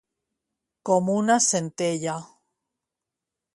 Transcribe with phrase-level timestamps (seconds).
[0.89, 2.17] Com una centella.